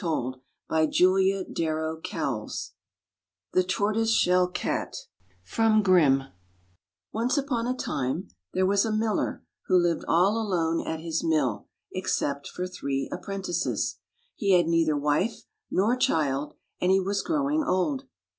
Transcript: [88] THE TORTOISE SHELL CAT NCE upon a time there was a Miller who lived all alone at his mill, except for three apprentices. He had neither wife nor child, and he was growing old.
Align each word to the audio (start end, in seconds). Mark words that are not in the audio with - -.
[88] 0.03 0.33
THE 1.53 1.93
TORTOISE 3.63 4.09
SHELL 4.09 4.47
CAT 4.47 4.95
NCE 5.47 7.37
upon 7.37 7.63
a 7.67 7.75
time 7.77 8.27
there 8.51 8.65
was 8.65 8.83
a 8.83 8.91
Miller 8.91 9.43
who 9.67 9.77
lived 9.77 10.03
all 10.07 10.41
alone 10.41 10.81
at 10.87 11.01
his 11.01 11.23
mill, 11.23 11.67
except 11.93 12.47
for 12.47 12.65
three 12.65 13.07
apprentices. 13.13 13.99
He 14.33 14.53
had 14.57 14.65
neither 14.65 14.97
wife 14.97 15.43
nor 15.69 15.95
child, 15.95 16.55
and 16.81 16.91
he 16.91 16.99
was 16.99 17.21
growing 17.21 17.63
old. 17.63 18.05